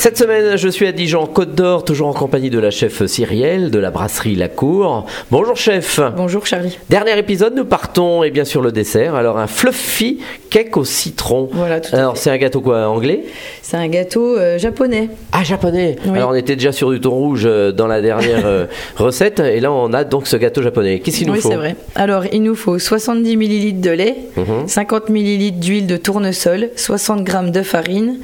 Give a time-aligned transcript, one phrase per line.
[0.00, 3.70] Cette semaine, je suis à Dijon, Côte d'Or, toujours en compagnie de la chef Cyrielle
[3.70, 5.04] de la brasserie La Cour.
[5.30, 6.00] Bonjour chef.
[6.16, 6.78] Bonjour Charlie.
[6.88, 9.14] Dernier épisode, nous partons et bien sûr le dessert.
[9.14, 11.50] Alors un fluffy cake au citron.
[11.52, 13.24] Voilà, tout Alors c'est un gâteau quoi Anglais
[13.60, 15.10] C'est un gâteau euh, japonais.
[15.32, 15.96] Ah japonais.
[16.06, 16.16] Oui.
[16.16, 18.64] Alors on était déjà sur du thon rouge euh, dans la dernière euh,
[18.96, 21.00] recette et là on a donc ce gâteau japonais.
[21.00, 21.76] Qu'est-ce qu'il nous oui, faut c'est vrai.
[21.94, 24.66] Alors, il nous faut 70 ml de lait, Mhm.
[24.66, 28.16] 50 ml d'huile de tournesol, 60 g de farine,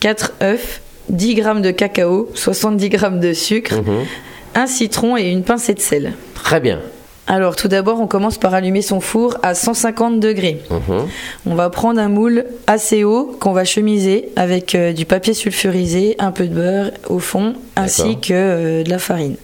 [0.00, 4.04] 4 œufs, 10 g de cacao, 70 g de sucre, Mhm.
[4.54, 6.12] un citron et une pincée de sel.
[6.34, 6.80] Très bien.
[7.28, 10.60] Alors, tout d'abord, on commence par allumer son four à 150 degrés.
[10.70, 11.06] Mhm.
[11.46, 16.16] On va prendre un moule assez haut qu'on va chemiser avec euh, du papier sulfurisé,
[16.18, 19.36] un peu de beurre au fond, ainsi que euh, de la farine.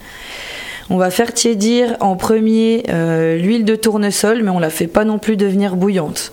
[0.90, 5.04] On va faire tiédir en premier euh, l'huile de tournesol, mais on la fait pas
[5.04, 6.32] non plus devenir bouillante.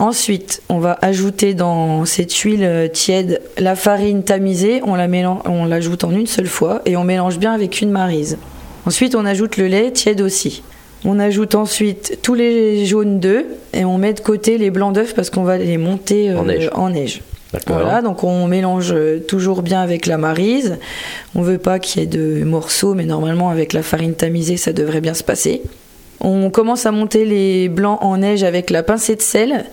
[0.00, 5.42] Ensuite, on va ajouter dans cette huile euh, tiède la farine tamisée, on la mélange,
[5.44, 8.38] on l'ajoute en une seule fois et on mélange bien avec une marise.
[8.86, 10.62] Ensuite, on ajoute le lait tiède aussi.
[11.04, 15.14] On ajoute ensuite tous les jaunes d'œufs et on met de côté les blancs d'œufs
[15.14, 16.70] parce qu'on va les monter euh, En neige.
[16.72, 17.20] en neige.
[17.66, 20.78] Voilà, donc on mélange euh, toujours bien avec la marise.
[21.34, 24.72] On veut pas qu'il y ait de morceaux, mais normalement avec la farine tamisée, ça
[24.72, 25.60] devrait bien se passer.
[26.22, 29.64] On commence à monter les blancs en neige avec la pincée de sel.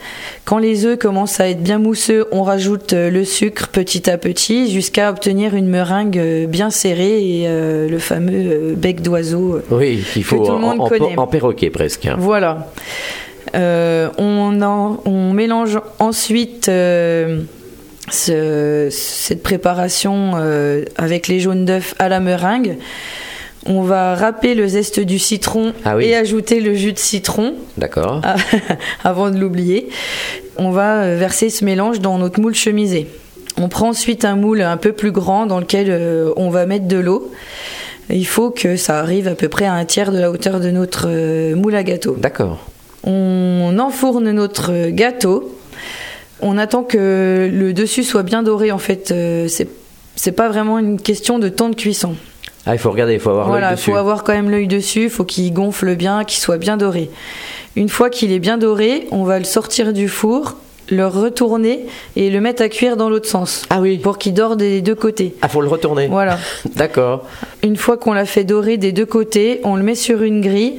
[0.46, 4.18] Quand les œufs commencent à être bien mousseux, on rajoute euh, le sucre petit à
[4.18, 9.60] petit jusqu'à obtenir une meringue euh, bien serrée et euh, le fameux bec d'oiseau.
[9.72, 11.18] Oui, il faut tout le monde en, en- connaît.
[11.18, 12.08] en perroquet presque.
[12.18, 12.72] Voilà.
[13.56, 17.42] Euh, on, en- on mélange ensuite euh,
[18.10, 20.32] ce- cette préparation
[20.98, 22.78] avec les jaunes d'œufs à la meringue.
[23.70, 26.06] On va râper le zeste du citron Ah oui.
[26.06, 28.22] et ajouter le jus de citron D'accord.
[28.24, 28.36] ah,
[29.04, 29.90] avant de l'oublier.
[30.58, 33.08] On va euh, verser ce mélange dans notre moule chemisé.
[33.60, 36.88] On prend ensuite un moule un peu plus grand dans lequel euh, on va mettre
[36.88, 37.32] de l'eau.
[38.10, 40.72] Il faut que ça arrive à peu près à un tiers de la hauteur de
[40.72, 42.16] notre euh, moule à gâteau.
[42.18, 42.60] D'accord.
[43.04, 45.58] On enfourne notre gâteau.
[46.42, 48.72] On attend que le dessus soit bien doré.
[48.72, 49.14] En fait,
[49.48, 52.16] c'est pas vraiment une question de temps de cuisson.
[52.68, 53.92] Ah, il faut regarder, il faut avoir Voilà, l'œil il dessus.
[53.92, 55.04] faut avoir quand même l'œil dessus.
[55.06, 57.10] Il faut qu'il gonfle bien, qu'il soit bien doré.
[57.76, 60.56] Une fois qu'il est bien doré, on va le sortir du four,
[60.90, 61.86] le retourner
[62.16, 63.98] et le mettre à cuire dans l'autre sens Ah oui.
[63.98, 65.36] pour qu'il dore des deux côtés.
[65.42, 66.08] Ah, faut le retourner.
[66.08, 66.38] Voilà.
[66.76, 67.26] D'accord.
[67.64, 70.76] Une fois qu'on l'a fait dorer des deux côtés, on le met sur une grille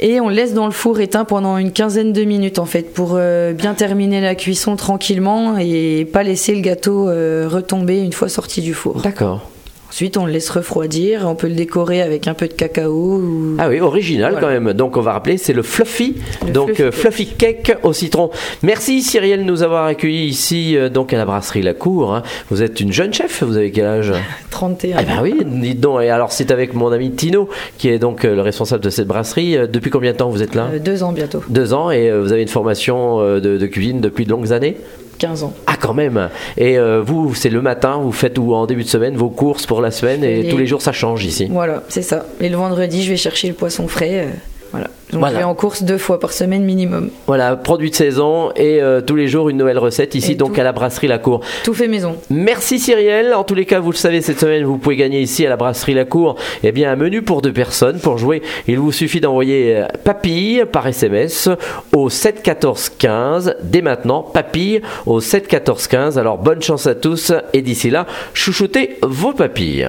[0.00, 2.94] et on le laisse dans le four éteint pendant une quinzaine de minutes en fait
[2.94, 8.12] pour euh, bien terminer la cuisson tranquillement et pas laisser le gâteau euh, retomber une
[8.12, 9.00] fois sorti du four.
[9.02, 9.48] D'accord.
[9.90, 13.56] Ensuite, on le laisse refroidir, on peut le décorer avec un peu de cacao ou
[13.58, 14.46] Ah oui, original Voilà.
[14.46, 14.72] quand même.
[14.74, 16.16] Donc on va rappeler, c'est le fluffy,
[16.46, 18.30] Le donc fluffy euh, fluffy cake au citron.
[18.62, 22.14] Merci Cyrielle de nous avoir accueillis ici euh, donc à la brasserie La Cour.
[22.14, 22.22] hein.
[22.50, 24.12] Vous êtes une jeune chef, vous avez quel âge?
[24.50, 24.96] 31.
[24.98, 26.02] Ah bah oui, dites donc.
[26.02, 27.48] Et alors c'est avec mon ami Tino
[27.78, 29.56] qui est donc euh, le responsable de cette brasserie.
[29.72, 30.68] Depuis combien de temps vous êtes là?
[30.74, 34.26] Euh, deux ans bientôt, Deux ans et vous avez une formation de, de cuisine depuis
[34.26, 34.76] de longues années?
[35.18, 35.52] 15 ans.
[35.66, 38.88] Ah quand même Et euh, vous, c'est le matin, vous faites ou en début de
[38.88, 41.48] semaine vos courses pour la semaine et Les- tous les jours ça change ici.
[41.50, 42.26] Voilà, c'est ça.
[42.40, 44.26] Et le vendredi, je vais chercher le poisson frais.
[44.26, 44.30] euh,
[44.72, 44.86] voilà.
[45.10, 45.34] Donc Voilà.
[45.36, 47.08] je vais en course deux fois par semaine minimum.
[47.26, 50.54] Voilà, produit de saison et euh, tous les jours une nouvelle recette ici Et donc
[50.54, 50.60] tout.
[50.60, 51.40] à la brasserie La Cour.
[51.64, 52.16] Tout fait maison.
[52.28, 53.32] Merci Cyrielle.
[53.32, 55.56] En tous les cas, vous le savez, cette semaine, vous pouvez gagner ici à la
[55.56, 58.00] brasserie La Cour eh bien, un menu pour deux personnes.
[58.00, 61.48] Pour jouer, il vous suffit d'envoyer euh, papille par SMS
[61.94, 63.56] au 7 14 15.
[63.62, 66.18] Dès maintenant, papille au 7 14 15.
[66.18, 68.04] Alors, bonne chance à tous et d'ici là,
[68.34, 69.88] chouchoutez vos papilles.